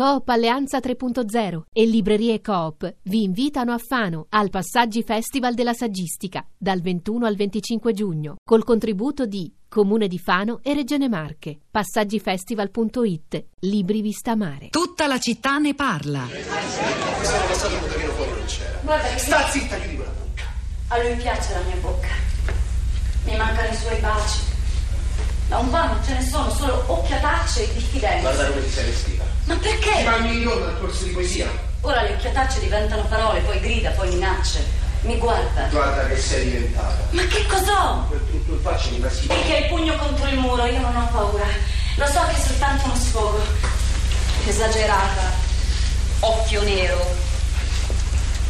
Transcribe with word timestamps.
Coop 0.00 0.30
Alleanza 0.30 0.78
3.0 0.78 1.64
e 1.70 1.84
Librerie 1.84 2.40
Coop 2.40 2.90
vi 3.02 3.22
invitano 3.22 3.74
a 3.74 3.76
Fano 3.76 4.28
al 4.30 4.48
Passaggi 4.48 5.02
Festival 5.02 5.52
della 5.52 5.74
Saggistica 5.74 6.42
dal 6.56 6.80
21 6.80 7.26
al 7.26 7.36
25 7.36 7.92
giugno 7.92 8.36
col 8.42 8.64
contributo 8.64 9.26
di 9.26 9.54
Comune 9.68 10.08
di 10.08 10.18
Fano 10.18 10.60
e 10.62 10.72
Regione 10.72 11.06
Marche. 11.10 11.58
Passaggifestival.it 11.70 13.44
Libri 13.58 14.00
Vista 14.00 14.34
Mare. 14.36 14.70
Tutta 14.70 15.06
la 15.06 15.18
città 15.18 15.58
ne 15.58 15.74
parla. 15.74 16.26
Sono 16.26 17.44
passato 17.46 17.74
un 17.74 17.80
pochino 17.80 18.12
fuori 18.12 18.30
non 18.30 18.44
c'era. 18.46 18.78
Guarda 18.82 19.06
che 19.06 19.18
Sta 19.18 19.48
zitta, 19.50 19.76
chiudi 19.80 19.96
quella 19.96 20.12
bocca. 20.12 20.44
a 20.88 21.02
lui 21.02 21.16
piace 21.16 21.52
la 21.52 21.60
mia 21.66 21.76
bocca. 21.76 22.08
Mi 23.26 23.36
mancano 23.36 23.70
i 23.70 23.76
suoi 23.76 24.00
baci. 24.00 24.38
Da 25.46 25.58
un 25.58 25.68
po' 25.68 25.76
non 25.76 25.98
ce 26.02 26.14
ne 26.14 26.22
sono, 26.22 26.48
solo 26.48 26.84
occhiatacce 26.86 27.68
e 27.70 27.74
diffidenze. 27.74 28.20
Guarda 28.22 28.48
come 28.48 28.62
ti 28.62 28.70
sei 28.70 28.84
vestita. 28.86 29.29
Ma 29.50 29.56
perché? 29.56 30.04
fai 30.04 30.20
un 30.20 30.28
milione 30.28 30.60
dal 30.60 30.78
corso 30.78 31.02
di 31.02 31.10
poesia. 31.10 31.50
Ora 31.80 32.02
le 32.02 32.12
occhiatacce 32.12 32.60
diventano 32.60 33.02
parole, 33.06 33.40
poi 33.40 33.58
grida, 33.58 33.90
poi 33.90 34.08
minacce. 34.10 34.64
Mi 35.02 35.18
guarda. 35.18 35.66
Guarda 35.70 36.06
che 36.06 36.16
sei 36.16 36.44
diventata. 36.44 37.08
Ma 37.10 37.22
che 37.26 37.44
cos'ho? 37.46 38.04
Quel 38.06 38.20
tutto 38.30 38.52
in 38.52 38.60
faccia 38.60 38.90
mi 38.90 39.00
fa 39.00 39.10
schifo. 39.10 39.34
Finché 39.34 39.56
il 39.56 39.66
pugno 39.66 39.96
contro 39.96 40.28
il 40.28 40.38
muro, 40.38 40.66
io 40.66 40.78
non 40.78 40.94
ho 40.94 41.08
paura. 41.10 41.46
Lo 41.96 42.06
so 42.06 42.20
che 42.28 42.36
è 42.36 42.40
soltanto 42.46 42.84
uno 42.84 42.94
sfogo. 42.94 43.42
Esagerata. 44.46 45.32
Occhio 46.20 46.62
nero. 46.62 47.04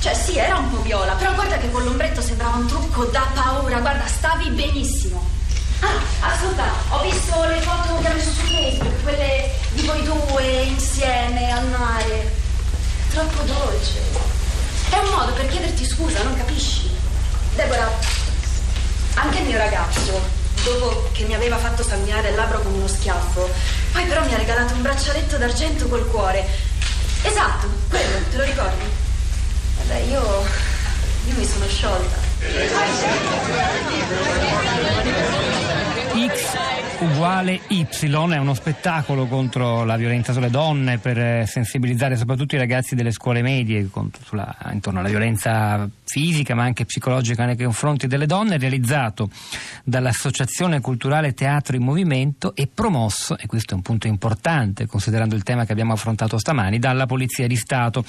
Cioè 0.01 0.13
sì, 0.13 0.37
era 0.37 0.59
un 0.59 0.71
po' 0.71 0.83
viola, 0.83 1.15
però 1.15 1.33
guarda 1.33 1.57
che 1.57 1.71
con 1.71 1.83
l'ombretto 1.83 2.21
sembrava 2.21 2.57
un 2.57 2.67
trucco 2.67 3.05
da 3.07 3.27
paura. 3.33 3.79
Guarda, 3.79 4.07
stavi 4.07 4.51
benissimo. 4.51 5.25
Ah, 5.81 6.01
ascolta, 6.21 6.65
ho 6.91 7.01
visto 7.03 7.45
le 7.45 7.61
foto 7.61 7.99
che 8.01 8.07
ha 8.09 8.13
messo 8.13 8.31
su 8.31 8.41
Facebook, 8.43 9.03
quelle 9.03 9.51
di 9.73 9.87
voi 9.87 10.03
due 10.03 10.63
insieme 10.63 11.51
al 11.53 11.67
mare. 11.69 12.33
Troppo 13.11 13.43
dolce. 13.43 13.99
È 14.91 14.97
un 14.99 15.11
modo 15.11 15.33
per 15.33 15.49
chiederti 15.49 15.85
scusa, 15.85 16.23
non 16.23 16.37
capisci? 16.37 16.91
Deborah, 17.55 17.91
anche 19.15 19.39
il 19.39 19.45
mio 19.47 19.59
ragazzo, 19.59 20.21
dopo 20.65 21.09
che 21.13 21.25
mi 21.25 21.35
aveva 21.35 21.57
fatto 21.57 21.83
sanguinare 21.83 22.29
il 22.31 22.35
labbro 22.35 22.61
con 22.61 22.73
uno 22.73 22.87
schiaffo, 22.87 23.49
poi 23.93 24.05
però 24.05 24.25
mi 24.25 24.35
ha 24.35 24.37
regalato 24.37 24.75
un 24.75 24.83
braccialetto 24.83 25.37
d'argento 25.37 25.89
col 25.89 26.07
cuore. 26.09 26.47
Esatto, 27.23 27.69
quello, 27.89 28.19
te 28.31 28.37
lo 28.37 28.45
ricordi? 28.45 28.85
Vabbè, 29.79 30.01
io. 30.01 30.45
io 31.27 31.35
mi 31.37 31.47
sono 31.47 31.67
sciolta. 31.67 32.29
Uguale 37.03 37.61
Y 37.69 37.87
è 37.87 38.37
uno 38.37 38.53
spettacolo 38.53 39.27
contro 39.27 39.85
la 39.85 39.97
violenza 39.97 40.35
sulle 40.35 40.51
donne 40.51 40.99
per 40.99 41.19
eh, 41.19 41.47
sensibilizzare 41.47 42.15
soprattutto 42.15 42.57
i 42.57 42.59
ragazzi 42.59 42.95
delle 42.95 43.11
scuole 43.11 43.41
medie 43.41 43.89
sulla- 44.23 44.55
intorno 44.71 44.99
alla 45.01 45.09
violenza 45.09 45.89
fisica 46.05 46.55
ma 46.55 46.65
anche 46.65 46.85
psicologica 46.85 47.47
nei 47.47 47.57
confronti 47.57 48.07
delle 48.07 48.27
donne, 48.27 48.59
realizzato 48.59 49.31
dall'Associazione 49.83 50.81
Culturale 50.81 51.33
Teatro 51.33 51.75
in 51.75 51.85
Movimento 51.85 52.55
e 52.55 52.69
promosso, 52.73 53.39
e 53.39 53.47
questo 53.47 53.73
è 53.73 53.77
un 53.77 53.83
punto 53.83 54.07
importante 54.07 54.87
considerando 54.87 55.35
il 55.35 55.43
tema 55.43 55.65
che 55.65 55.73
abbiamo 55.73 55.95
affrontato 55.95 56.37
stamani, 56.37 56.79
dalla 56.79 57.07
Polizia 57.07 57.47
di 57.47 57.57
Stato. 57.57 58.05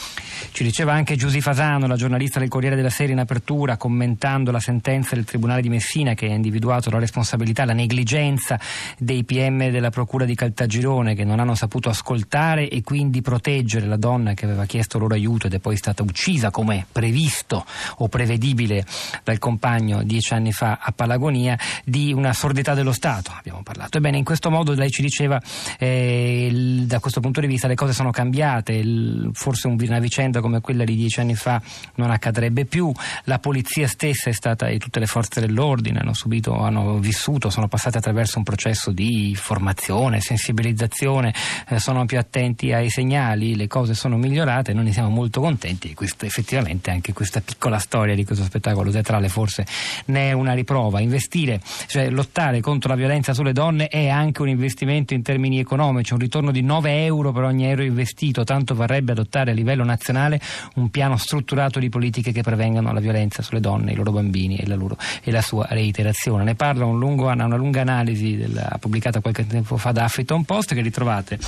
Ci 0.52 0.64
diceva 0.64 0.94
anche 0.94 1.16
Giusy 1.16 1.40
Fasano, 1.40 1.88
la 1.88 1.96
giornalista 1.96 2.40
del 2.40 2.50
Corriere 2.50 2.76
della 2.76 2.90
Sera 2.90 3.14
in 3.14 3.20
apertura, 3.20 3.78
commentando 3.78 4.52
la 4.52 4.60
sentenza 4.60 5.16
del 5.16 5.24
Tribunale 5.24 5.62
di 5.62 5.70
Messina 5.70 6.14
che 6.14 6.26
ha 6.26 6.34
individuato 6.34 6.90
la 6.90 7.00
responsabilità, 7.00 7.64
la 7.64 7.74
negligenza 7.74 8.60
dei 8.98 9.24
PM 9.24 9.70
della 9.70 9.90
Procura 9.90 10.26
di 10.26 10.36
Caltagirone 10.36 11.16
che 11.16 11.24
non 11.24 11.40
hanno 11.40 11.56
saputo 11.56 11.90
ascoltare 11.90 12.70
e 12.70 12.82
quindi 12.84 13.22
proteggere 13.22 13.86
la 13.86 13.98
donna 13.98 14.34
che 14.34 14.46
aveva 14.46 14.66
chiesto 14.66 14.98
loro 14.98 15.14
aiuto 15.14 15.48
ed 15.48 15.54
è 15.54 15.60
poi 15.60 15.78
stata 15.78 16.04
uccisa 16.04 16.50
come 16.52 16.86
previsto 16.92 17.66
o 17.98 18.08
prevedibile 18.08 18.86
dal 19.24 19.40
compagno 19.40 20.04
dieci 20.04 20.34
anni 20.34 20.52
fa 20.52 20.80
a 20.82 20.92
Palagonia 20.92 21.58
di 21.84 22.14
una 22.14 22.34
sordità 22.34 22.74
dello 22.74 22.92
Stato. 22.92 23.32
Abbiamo 23.36 23.62
parlato. 23.64 23.98
Ebbene, 23.98 24.18
in 24.18 24.24
questo 24.24 24.50
modo 24.50 24.74
lei 24.74 24.90
ci 24.90 25.02
diceva 25.02 25.40
eh, 25.78 26.48
il- 26.50 26.86
da 26.86 27.00
questo 27.00 27.20
punto 27.20 27.40
di 27.42 27.48
vista 27.48 27.68
le 27.68 27.76
cose 27.76 27.94
sono 27.94 28.12
cambiate, 28.12 28.74
il- 28.74 29.30
forse 29.34 29.68
un- 29.68 29.80
una 29.82 30.00
vicenda 30.00 30.42
come 30.42 30.62
quella 30.62 30.84
di 30.84 30.96
dieci 30.96 31.20
anni 31.20 31.36
fa 31.36 31.62
non 31.96 32.12
accadrebbe 32.12 32.66
più, 32.66 32.92
la 33.26 33.40
polizia 33.40 33.88
stessa 33.88 34.30
è 34.30 34.34
stata 34.34 34.68
e 34.68 34.78
tutte 34.78 35.00
le 35.00 35.06
forze 35.08 35.40
dell'ordine 35.40 36.00
hanno 36.00 36.14
subito, 36.14 36.58
hanno 36.60 36.98
vissuto, 37.00 37.50
sono 37.50 37.68
passate 37.68 37.98
attraverso 37.98 38.38
un 38.38 38.44
processo 38.44 38.71
di 38.92 39.36
formazione, 39.36 40.22
sensibilizzazione, 40.22 41.34
eh, 41.68 41.80
sono 41.80 42.06
più 42.06 42.18
attenti 42.18 42.72
ai 42.72 42.90
segnali, 42.90 43.56
le 43.56 43.68
cose 43.68 43.94
sono 43.94 44.18
migliorate, 44.18 44.74
noi 44.74 44.86
ne 44.86 44.94
siamo 44.94 45.10
molto 45.10 45.42
contenti 45.42 45.92
e 45.92 45.94
questo, 45.94 46.26
effettivamente 46.26 46.90
anche 46.90 47.14
questa 47.14 47.42
piccola 47.42 47.78
storia 47.80 48.16
di 48.16 48.24
questo 48.24 48.46
spettacolo 48.46 48.92
teatrale 48.92 49.28
forse 49.30 49.66
ne 50.06 50.30
è 50.30 50.32
una 50.32 50.54
riprova. 50.54 51.02
Investire, 51.02 51.60
cioè 51.88 52.10
lottare 52.10 52.62
contro 52.62 52.90
la 52.90 52.96
violenza 52.96 53.34
sulle 53.34 53.54
donne 53.54 53.88
è 53.88 54.08
anche 54.08 54.42
un 54.42 54.50
investimento 54.50 55.14
in 55.14 55.22
termini 55.22 55.60
economici, 55.60 56.14
un 56.14 56.20
ritorno 56.20 56.52
di 56.52 56.62
9 56.62 57.04
euro 57.06 57.32
per 57.32 57.44
ogni 57.44 57.66
euro 57.66 57.84
investito, 57.84 58.44
tanto 58.44 58.74
varrebbe 58.74 59.12
adottare 59.12 59.52
a 59.52 59.54
livello 59.54 59.84
nazionale 59.84 60.40
un 60.76 60.90
piano 60.90 61.18
strutturato 61.18 61.80
di 61.80 61.90
politiche 61.90 62.32
che 62.32 62.42
prevengano 62.42 62.94
la 62.94 63.00
violenza 63.00 63.42
sulle 63.42 63.60
donne, 63.60 63.92
i 63.92 63.96
loro 63.96 64.12
bambini 64.12 64.56
e 64.58 64.68
la, 64.68 64.76
loro- 64.76 64.98
e 65.24 65.32
la 65.32 65.42
sua 65.42 65.68
reiterazione. 65.70 66.44
Ne 66.44 66.56
parla 66.56 66.86
un 66.86 66.98
lungo- 66.98 67.28
una 67.28 67.56
lunga 67.56 67.82
analisi 67.82 68.38
della- 68.62 68.78
pubblicata 68.80 69.20
qualche 69.22 69.48
tempo 69.48 69.78
fa 69.78 69.92
da 69.92 70.04
Huffington 70.06 70.46
Post 70.46 70.74
che 70.74 70.82
ritrovate 70.82 71.40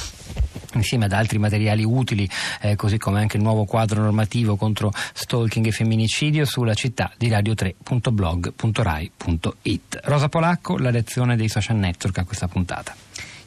insieme 0.74 1.06
ad 1.06 1.12
altri 1.12 1.38
materiali 1.38 1.84
utili, 1.84 2.28
eh, 2.62 2.76
così 2.76 2.98
come 2.98 3.20
anche 3.20 3.38
il 3.38 3.44
nuovo 3.44 3.66
quadro 3.66 4.02
normativo 4.02 4.56
contro 4.56 4.92
stalking 5.14 5.68
e 5.68 5.72
femminicidio 5.72 6.46
sulla 6.46 6.74
città 6.74 7.12
di 7.16 7.30
radio3.blog.rai.it. 7.30 10.00
Rosa 10.04 10.30
Polacco, 10.30 10.78
la 10.78 10.90
lezione 10.90 11.36
dei 11.36 11.48
social 11.48 11.78
network 11.78 12.18
a 12.18 12.24
questa 12.24 12.48
puntata. 12.48 12.96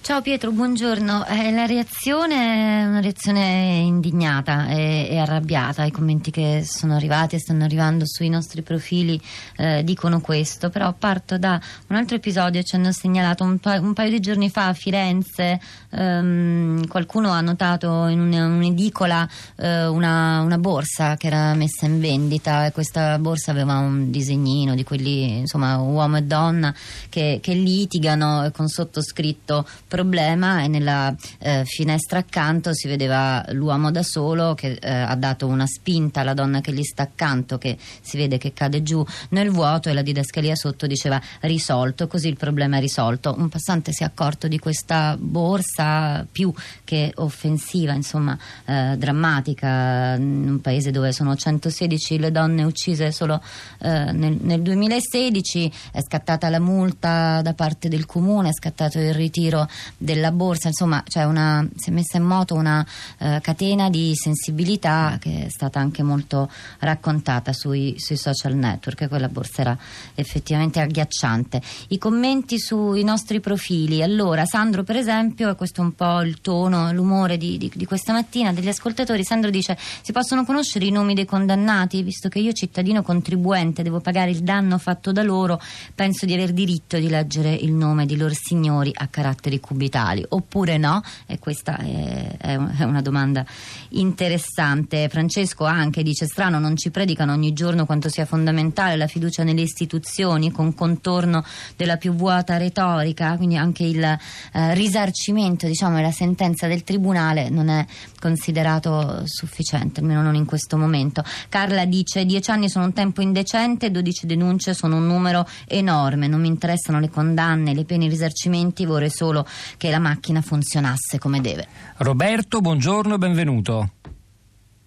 Ciao 0.06 0.22
Pietro, 0.22 0.52
buongiorno. 0.52 1.26
Eh, 1.26 1.50
la 1.50 1.66
reazione 1.66 2.36
è 2.36 2.86
una 2.86 3.00
reazione 3.00 3.80
indignata 3.84 4.68
e, 4.68 5.08
e 5.10 5.18
arrabbiata. 5.18 5.82
I 5.82 5.90
commenti 5.90 6.30
che 6.30 6.62
sono 6.64 6.94
arrivati 6.94 7.34
e 7.34 7.40
stanno 7.40 7.64
arrivando 7.64 8.04
sui 8.06 8.28
nostri 8.28 8.62
profili 8.62 9.20
eh, 9.56 9.82
dicono 9.82 10.20
questo, 10.20 10.70
però 10.70 10.94
parto 10.96 11.38
da 11.38 11.60
un 11.88 11.96
altro 11.96 12.14
episodio. 12.14 12.62
Ci 12.62 12.76
hanno 12.76 12.92
segnalato 12.92 13.42
un, 13.42 13.58
pa- 13.58 13.80
un 13.80 13.94
paio 13.94 14.10
di 14.10 14.20
giorni 14.20 14.48
fa 14.48 14.68
a 14.68 14.74
Firenze, 14.74 15.60
ehm, 15.90 16.86
qualcuno 16.86 17.30
ha 17.30 17.40
notato 17.40 18.06
in 18.06 18.20
un- 18.20 18.32
un'edicola 18.32 19.28
eh, 19.56 19.86
una, 19.86 20.40
una 20.40 20.58
borsa 20.58 21.16
che 21.16 21.26
era 21.26 21.52
messa 21.54 21.86
in 21.86 21.98
vendita 21.98 22.66
e 22.66 22.70
questa 22.70 23.18
borsa 23.18 23.50
aveva 23.50 23.78
un 23.78 24.12
disegnino 24.12 24.76
di 24.76 24.84
quelli, 24.84 25.38
insomma, 25.38 25.78
uomo 25.78 26.18
e 26.18 26.22
donna 26.22 26.72
che, 27.08 27.40
che 27.42 27.54
litigano 27.54 28.48
con 28.54 28.68
sottoscritto 28.68 29.66
problema 29.96 30.62
e 30.62 30.68
nella 30.68 31.14
eh, 31.38 31.64
finestra 31.64 32.18
accanto 32.18 32.74
si 32.74 32.86
vedeva 32.86 33.42
l'uomo 33.52 33.90
da 33.90 34.02
solo 34.02 34.52
che 34.52 34.76
eh, 34.78 34.90
ha 34.90 35.14
dato 35.14 35.46
una 35.46 35.66
spinta 35.66 36.20
alla 36.20 36.34
donna 36.34 36.60
che 36.60 36.70
gli 36.74 36.82
sta 36.82 37.04
accanto 37.04 37.56
che 37.56 37.78
si 38.02 38.18
vede 38.18 38.36
che 38.36 38.52
cade 38.52 38.82
giù 38.82 39.02
nel 39.30 39.50
vuoto 39.50 39.88
e 39.88 39.94
la 39.94 40.02
didascalia 40.02 40.54
sotto 40.54 40.86
diceva 40.86 41.18
risolto, 41.40 42.08
così 42.08 42.28
il 42.28 42.36
problema 42.36 42.76
è 42.76 42.80
risolto. 42.80 43.34
Un 43.38 43.48
passante 43.48 43.92
si 43.92 44.02
è 44.02 44.06
accorto 44.06 44.48
di 44.48 44.58
questa 44.58 45.16
borsa 45.18 46.26
più 46.30 46.52
che 46.84 47.12
offensiva, 47.14 47.94
insomma 47.94 48.36
eh, 48.66 48.96
drammatica 48.98 50.14
in 50.16 50.46
un 50.46 50.60
paese 50.60 50.90
dove 50.90 51.12
sono 51.12 51.34
116 51.34 52.18
le 52.18 52.30
donne 52.30 52.64
uccise 52.64 53.12
solo 53.12 53.42
eh, 53.80 54.12
nel, 54.12 54.36
nel 54.42 54.60
2016 54.60 55.72
è 55.90 56.00
scattata 56.02 56.50
la 56.50 56.60
multa 56.60 57.40
da 57.40 57.54
parte 57.54 57.88
del 57.88 58.04
comune, 58.04 58.50
è 58.50 58.52
scattato 58.52 58.98
il 58.98 59.14
ritiro 59.14 59.66
della 59.96 60.32
borsa, 60.32 60.68
insomma 60.68 61.02
c'è 61.06 61.24
una, 61.24 61.66
si 61.76 61.90
è 61.90 61.92
messa 61.92 62.16
in 62.16 62.24
moto 62.24 62.54
una 62.54 62.86
eh, 63.18 63.40
catena 63.42 63.90
di 63.90 64.12
sensibilità 64.14 65.16
che 65.20 65.46
è 65.46 65.48
stata 65.48 65.78
anche 65.78 66.02
molto 66.02 66.50
raccontata 66.80 67.52
sui, 67.52 67.94
sui 67.98 68.16
social 68.16 68.54
network, 68.54 69.08
quella 69.08 69.28
borsa 69.28 69.60
era 69.62 69.78
effettivamente 70.14 70.80
agghiacciante. 70.80 71.60
I 71.88 71.98
commenti 71.98 72.58
sui 72.58 73.04
nostri 73.04 73.40
profili, 73.40 74.02
allora 74.02 74.44
Sandro 74.44 74.82
per 74.82 74.96
esempio, 74.96 75.50
e 75.50 75.54
questo 75.54 75.80
è 75.80 75.84
un 75.84 75.94
po' 75.94 76.22
il 76.22 76.40
tono, 76.40 76.92
l'umore 76.92 77.36
di, 77.36 77.58
di- 77.58 77.70
di 77.74 77.84
questa 77.84 78.12
mattina 78.12 78.52
degli 78.52 78.68
ascoltatori, 78.68 79.24
Sandro 79.24 79.50
dice 79.50 79.76
si 80.02 80.12
possono 80.12 80.44
conoscere 80.44 80.86
i 80.86 80.90
nomi 80.90 81.14
dei 81.14 81.24
condannati, 81.24 82.02
visto 82.02 82.28
che 82.28 82.38
io 82.38 82.52
cittadino 82.52 83.02
contribuente 83.02 83.82
devo 83.82 84.00
pagare 84.00 84.30
il 84.30 84.40
danno 84.40 84.78
fatto 84.78 85.12
da 85.12 85.22
loro, 85.22 85.60
penso 85.94 86.26
di 86.26 86.32
aver 86.32 86.52
diritto 86.52 86.98
di 86.98 87.08
leggere 87.08 87.52
il 87.52 87.72
nome 87.72 88.06
di 88.06 88.16
loro 88.16 88.34
signori 88.34 88.90
a 88.94 89.06
caratteri 89.08 89.60
cubi 89.60 89.75
subitali 89.76 90.24
oppure 90.26 90.78
no? 90.78 91.02
E 91.26 91.38
questa 91.38 91.76
è, 91.76 92.36
è 92.38 92.82
una 92.82 93.02
domanda 93.02 93.44
interessante. 93.90 95.08
Francesco 95.08 95.64
anche 95.64 96.02
dice 96.02 96.26
strano, 96.26 96.58
non 96.58 96.76
ci 96.76 96.90
predicano 96.90 97.32
ogni 97.32 97.52
giorno 97.52 97.84
quanto 97.84 98.08
sia 98.08 98.24
fondamentale 98.24 98.96
la 98.96 99.06
fiducia 99.06 99.44
nelle 99.44 99.60
istituzioni 99.60 100.50
con 100.50 100.74
contorno 100.74 101.44
della 101.76 101.98
più 101.98 102.14
vuota 102.14 102.56
retorica, 102.56 103.36
quindi 103.36 103.56
anche 103.56 103.84
il 103.84 104.02
eh, 104.02 104.74
risarcimento 104.74 105.66
diciamo, 105.66 105.98
e 105.98 106.02
la 106.02 106.10
sentenza 106.10 106.66
del 106.66 106.82
tribunale 106.82 107.50
non 107.50 107.68
è 107.68 107.84
considerato 108.18 109.22
sufficiente, 109.26 110.00
almeno 110.00 110.22
non 110.22 110.34
in 110.34 110.46
questo 110.46 110.78
momento. 110.78 111.22
Carla 111.50 111.84
dice 111.84 112.24
10 112.24 112.50
anni 112.50 112.68
sono 112.70 112.86
un 112.86 112.92
tempo 112.94 113.20
indecente, 113.20 113.90
12 113.90 114.26
denunce 114.26 114.72
sono 114.72 114.96
un 114.96 115.06
numero 115.06 115.46
enorme, 115.66 116.26
non 116.26 116.40
mi 116.40 116.48
interessano 116.48 116.98
le 116.98 117.10
condanne, 117.10 117.74
le 117.74 117.84
pene, 117.84 118.06
i 118.06 118.08
risarcimenti, 118.08 118.86
vorrei 118.86 119.10
solo 119.10 119.46
che 119.76 119.90
la 119.90 119.98
macchina 119.98 120.40
funzionasse 120.40 121.18
come 121.18 121.40
deve. 121.40 121.66
Roberto, 121.98 122.60
buongiorno 122.60 123.14
e 123.14 123.18
benvenuto. 123.18 123.90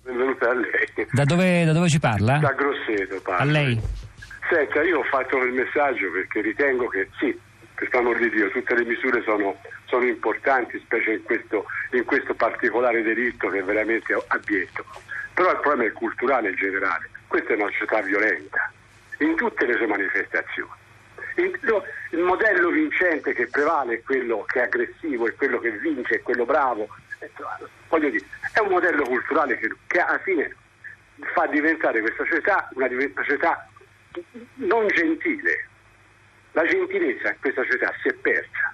Benvenuta 0.03 0.49
a 0.49 0.53
lei. 0.53 1.07
Da 1.11 1.23
dove, 1.23 1.65
da 1.65 1.73
dove 1.73 1.89
ci 1.89 1.99
parla? 1.99 2.37
Da 2.37 2.53
Grosseto 2.53 3.21
parlo. 3.21 3.41
A 3.41 3.45
lei. 3.45 3.79
Senta, 4.49 4.81
io 4.81 4.99
ho 4.99 5.03
fatto 5.03 5.37
il 5.37 5.53
messaggio 5.53 6.11
perché 6.11 6.41
ritengo 6.41 6.87
che 6.87 7.07
sì, 7.19 7.37
per 7.75 7.87
amor 7.93 8.17
di 8.17 8.29
Dio, 8.29 8.49
tutte 8.49 8.75
le 8.75 8.83
misure 8.83 9.21
sono, 9.23 9.55
sono 9.85 10.05
importanti, 10.05 10.79
specie 10.79 11.13
in 11.13 11.23
questo, 11.23 11.65
in 11.91 12.03
questo, 12.03 12.33
particolare 12.33 13.01
delitto 13.01 13.47
che 13.49 13.59
è 13.59 13.63
veramente 13.63 14.13
abietto. 14.27 14.83
Però 15.33 15.51
il 15.51 15.59
problema 15.59 15.89
è 15.89 15.93
culturale 15.93 16.49
in 16.49 16.55
generale. 16.55 17.09
Questa 17.27 17.53
è 17.53 17.55
una 17.55 17.69
società 17.71 18.01
violenta, 18.01 18.71
in 19.19 19.35
tutte 19.35 19.65
le 19.65 19.75
sue 19.75 19.87
manifestazioni. 19.87 20.78
Il 21.41 22.19
modello 22.19 22.69
vincente 22.69 23.33
che 23.33 23.47
prevale 23.47 23.95
è 23.95 24.01
quello 24.01 24.43
che 24.47 24.59
è 24.59 24.63
aggressivo, 24.63 25.27
è 25.27 25.35
quello 25.35 25.59
che 25.59 25.71
vince, 25.71 26.15
è 26.15 26.21
quello 26.21 26.45
bravo. 26.45 26.87
Voglio 27.89 28.09
dire, 28.09 28.25
è 28.53 28.59
un 28.59 28.69
modello 28.69 29.03
culturale 29.03 29.57
che, 29.57 29.69
che 29.87 29.99
alla 29.99 30.19
fine 30.19 30.55
fa 31.33 31.45
diventare 31.47 31.99
questa 32.01 32.23
società 32.25 32.69
una, 32.73 32.87
società 33.15 33.69
non 34.55 34.87
gentile. 34.87 35.67
La 36.53 36.65
gentilezza 36.65 37.29
in 37.29 37.35
questa 37.39 37.63
società 37.63 37.93
si 38.01 38.07
è 38.07 38.13
persa. 38.13 38.73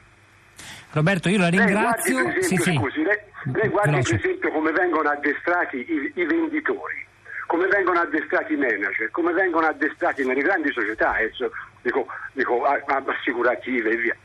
Roberto, 0.91 1.27
io 1.27 1.39
la 1.39 1.49
ringrazio. 1.49 2.15
Lei 2.15 2.23
guardi, 2.23 2.39
per 2.39 2.39
esempio, 2.39 2.63
sì, 2.63 2.77
scusi, 2.77 3.03
lei, 3.03 3.17
lei 3.53 3.69
guardi 3.69 4.01
per 4.01 4.15
esempio 4.15 4.51
come 4.51 4.71
vengono 4.71 5.09
addestrati 5.09 5.77
i, 5.77 6.11
i, 6.15 6.25
venditori, 6.25 7.05
come 7.47 7.67
vengono 7.67 7.99
addestrati 7.99 8.53
i 8.53 8.55
manager, 8.55 9.11
come 9.11 9.33
vengono 9.33 9.67
addestrati 9.67 10.25
nelle 10.25 10.41
grandi 10.41 10.71
società, 10.71 11.15
adesso 11.15 11.51
dico, 11.85 12.07
dico 12.33 12.63
assicurative 13.11 13.91
e 13.91 13.95
via. 13.95 14.15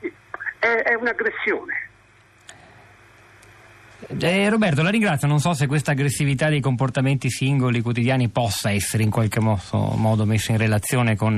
È, 0.59 0.67
è 0.67 0.95
un'aggressione. 0.95 1.90
Eh, 4.09 4.49
Roberto, 4.49 4.83
la 4.83 4.91
ringrazio. 4.91 5.29
Non 5.29 5.41
so 5.41 5.53
se 5.53 5.67
questa 5.67 5.93
aggressività 5.93 6.49
dei 6.49 6.61
comportamenti 6.61 7.31
singoli 7.31 7.81
quotidiani 7.83 8.29
possa 8.29 8.71
essere 8.71 9.03
in 9.03 9.11
qualche 9.11 9.41
modo, 9.41 9.61
modo 9.97 10.25
messa 10.25 10.53
in 10.53 10.59
relazione 10.59 11.17
con 11.17 11.37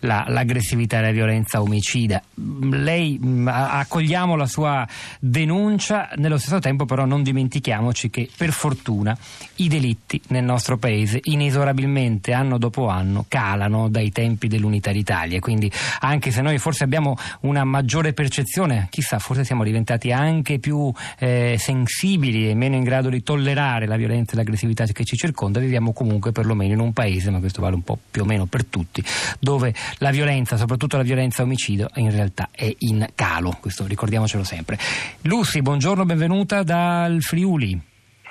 la, 0.00 0.24
l'aggressività 0.28 0.98
e 0.98 1.02
la 1.02 1.10
violenza 1.10 1.60
omicida. 1.60 2.22
Lei 2.34 3.18
mh, 3.20 3.26
mm, 3.26 3.48
accogliamo 3.48 4.36
la 4.36 4.46
sua 4.46 4.86
denuncia, 5.18 6.10
nello 6.16 6.38
stesso 6.38 6.60
tempo 6.60 6.84
però 6.84 7.04
non 7.04 7.22
dimentichiamoci 7.22 8.10
che 8.10 8.28
per 8.34 8.52
fortuna 8.52 9.16
i 9.56 9.68
delitti 9.68 10.20
nel 10.28 10.44
nostro 10.44 10.78
paese 10.78 11.20
inesorabilmente 11.24 12.32
anno 12.32 12.58
dopo 12.58 12.88
anno 12.88 13.24
calano 13.28 13.88
dai 13.88 14.10
tempi 14.12 14.46
dell'unità 14.46 14.92
d'Italia. 14.92 15.40
Quindi 15.40 15.70
anche 16.00 16.30
se 16.30 16.42
noi 16.42 16.58
forse 16.58 16.84
abbiamo 16.84 17.16
una 17.40 17.64
maggiore 17.64 18.12
percezione, 18.12 18.86
chissà, 18.90 19.18
forse 19.18 19.44
siamo 19.44 19.64
diventati 19.64 20.12
anche 20.12 20.58
più 20.58 20.92
eh, 21.18 21.56
sensibili 21.58 22.03
sensibili 22.04 22.50
e 22.50 22.54
meno 22.54 22.74
in 22.76 22.84
grado 22.84 23.08
di 23.08 23.22
tollerare 23.22 23.86
la 23.86 23.96
violenza 23.96 24.34
e 24.34 24.36
l'aggressività 24.36 24.84
che 24.84 25.04
ci 25.04 25.16
circonda, 25.16 25.58
viviamo 25.58 25.94
comunque 25.94 26.32
perlomeno 26.32 26.74
in 26.74 26.80
un 26.80 26.92
paese, 26.92 27.30
ma 27.30 27.38
questo 27.38 27.62
vale 27.62 27.74
un 27.74 27.82
po' 27.82 27.98
più 28.10 28.22
o 28.22 28.24
meno 28.26 28.44
per 28.44 28.66
tutti, 28.66 29.02
dove 29.40 29.72
la 29.98 30.10
violenza, 30.10 30.56
soprattutto 30.58 30.98
la 30.98 31.02
violenza 31.02 31.42
omicidio, 31.42 31.88
in 31.94 32.10
realtà 32.10 32.50
è 32.52 32.70
in 32.80 33.06
calo, 33.14 33.56
questo 33.58 33.86
ricordiamocelo 33.86 34.44
sempre. 34.44 34.76
Lucy, 35.22 35.62
buongiorno, 35.62 36.04
benvenuta 36.04 36.62
dal 36.62 37.22
Friuli. 37.22 37.80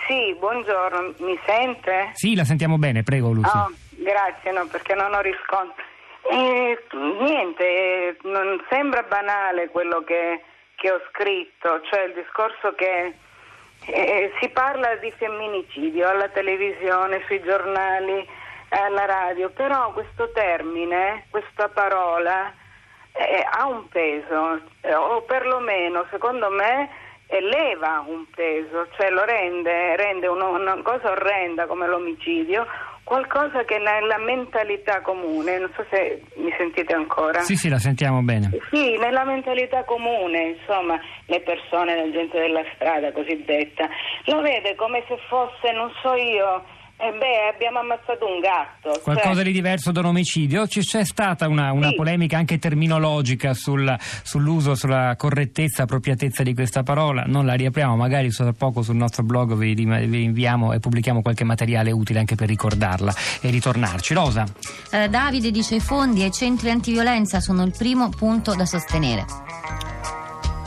Sì, 0.08 0.36
buongiorno, 0.38 1.16
mi 1.26 1.40
sente? 1.44 2.12
Sì, 2.14 2.36
la 2.36 2.44
sentiamo 2.44 2.78
bene, 2.78 3.02
prego 3.02 3.32
Lucy. 3.32 3.58
Oh, 3.58 3.72
grazie, 3.98 4.52
no, 4.52 4.68
perché 4.68 4.94
non 4.94 5.14
ho 5.16 5.22
riscontro. 5.22 5.82
Eh, 6.30 6.78
niente, 7.26 8.18
non 8.24 8.62
sembra 8.70 9.02
banale 9.02 9.70
quello 9.70 10.04
che, 10.04 10.44
che 10.76 10.92
ho 10.92 11.02
scritto, 11.10 11.82
cioè 11.90 12.06
il 12.06 12.14
discorso 12.14 12.76
che 12.76 13.16
eh, 13.86 14.32
si 14.40 14.50
parla 14.50 14.96
di 14.96 15.12
femminicidio 15.12 16.08
alla 16.08 16.30
televisione, 16.30 17.24
sui 17.28 17.42
giornali, 17.42 18.28
alla 18.70 19.06
radio, 19.06 19.50
però 19.50 19.92
questo 19.92 20.32
termine, 20.32 21.26
questa 21.30 21.70
parola 21.70 22.52
eh, 23.14 23.46
ha 23.50 23.68
un 23.68 23.88
peso, 23.90 24.60
eh, 24.82 24.94
o 24.96 25.22
perlomeno 25.22 26.06
secondo 26.10 26.50
me 26.50 26.90
eleva 27.28 28.04
un 28.06 28.26
peso, 28.30 28.88
cioè 28.96 29.10
lo 29.10 29.24
rende, 29.24 29.96
rende 29.96 30.28
uno, 30.28 30.50
una 30.52 30.82
cosa 30.82 31.12
orrenda 31.12 31.66
come 31.66 31.88
l'omicidio 31.88 32.66
qualcosa 33.04 33.64
che 33.66 33.78
nella 33.78 34.18
mentalità 34.18 35.02
comune, 35.02 35.60
non 35.60 35.72
so 35.76 35.86
se 35.90 36.22
mi 36.36 36.54
sentite 36.58 36.94
ancora. 36.94 37.42
Sì, 37.42 37.56
sì, 37.56 37.70
la 37.70 37.78
sentiamo 37.78 38.22
bene. 38.22 38.50
Sì, 38.72 38.98
nella 38.98 39.26
mentalità 39.26 39.84
comune, 39.84 40.58
insomma, 40.58 41.00
le 41.26 41.42
persone, 41.42 41.96
la 41.96 42.12
gente 42.12 42.40
della 42.40 42.64
strada 42.76 43.12
cosiddetta, 43.12 43.88
lo 44.26 44.42
vede 44.42 44.76
come 44.76 45.04
se 45.08 45.18
fosse, 45.28 45.72
non 45.74 45.92
so 46.02 46.16
io, 46.16 46.64
eh 47.06 47.12
beh, 47.12 47.54
abbiamo 47.54 47.80
ammazzato 47.80 48.26
un 48.26 48.40
gatto. 48.40 48.98
Qualcosa 49.02 49.36
cioè... 49.36 49.44
di 49.44 49.52
diverso 49.52 49.92
da 49.92 50.00
un 50.00 50.06
omicidio? 50.06 50.66
Ci 50.68 50.80
c'è 50.80 51.04
stata 51.04 51.50
una, 51.50 51.74
una 51.74 51.90
sì. 51.90 51.96
polemica 51.96 52.38
anche 52.38 52.60
terminologica 52.60 53.54
sul, 53.54 53.94
sull'uso, 54.00 54.74
sulla 54.76 55.16
correttezza, 55.18 55.84
appropriatezza 55.84 56.44
di 56.44 56.54
questa 56.54 56.84
parola. 56.84 57.24
Non 57.28 57.46
la 57.46 57.56
riapriamo, 57.56 57.98
magari 57.98 58.30
tra 58.30 58.54
poco 58.54 58.84
sul 58.84 58.96
nostro 58.96 59.24
blog 59.24 59.54
vi, 59.56 59.74
vi, 59.74 60.24
inviamo 60.24 60.72
e 60.72 60.80
pubblichiamo 60.80 61.22
qualche 61.22 61.44
materiale 61.44 61.92
utile 61.92 62.20
anche 62.20 62.36
per 62.36 62.48
ricordarla 62.48 63.14
e 63.42 63.50
ritornarci. 63.50 64.14
Rosa. 64.14 64.46
Eh, 64.90 65.10
Davide 65.10 65.52
dice 65.52 65.76
i 65.76 65.82
fondi 65.82 66.24
ai 66.24 66.32
centri 66.32 66.70
antiviolenza 66.70 67.42
sono 67.42 67.64
il 67.64 67.74
primo 67.78 68.08
punto 68.10 68.56
da 68.56 68.66
sostenere. 68.66 69.43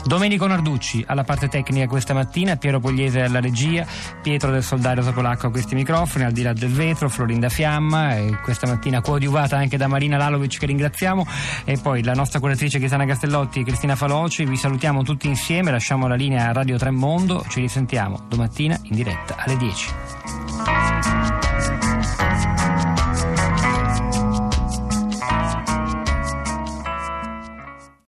Domenico 0.07 0.47
Narducci 0.47 1.03
alla 1.05 1.25
parte 1.25 1.49
tecnica 1.49 1.85
questa 1.85 2.13
mattina, 2.13 2.55
Piero 2.55 2.79
Pogliese 2.79 3.23
alla 3.23 3.41
regia, 3.41 3.85
Pietro 4.21 4.51
del 4.51 4.63
Soldario 4.63 5.03
Sopolacco 5.03 5.47
a 5.47 5.51
questi 5.51 5.75
microfoni, 5.75 6.23
al 6.23 6.31
di 6.31 6.43
là 6.43 6.53
del 6.53 6.71
vetro, 6.71 7.09
Florinda 7.09 7.49
Fiamma 7.49 8.15
e 8.15 8.39
questa 8.41 8.67
mattina 8.67 9.01
coadiuvata 9.01 9.57
anche 9.57 9.75
da 9.75 9.87
Marina 9.87 10.15
Lalovic 10.15 10.59
che 10.59 10.65
ringraziamo 10.65 11.27
e 11.65 11.77
poi 11.77 12.03
la 12.03 12.13
nostra 12.13 12.39
curatrice 12.39 12.77
Cristiana 12.77 13.05
Castellotti 13.05 13.59
e 13.59 13.63
Cristina 13.65 13.97
Faloci. 13.97 14.45
Vi 14.45 14.55
salutiamo 14.55 15.03
tutti 15.03 15.27
insieme, 15.27 15.71
lasciamo 15.71 16.07
la 16.07 16.15
linea 16.15 16.47
a 16.47 16.53
Radio 16.53 16.77
Tremondo, 16.77 17.43
ci 17.49 17.59
risentiamo 17.59 18.23
domattina 18.29 18.79
in 18.83 18.95
diretta 18.95 19.35
alle 19.35 19.57
10. 19.57 20.46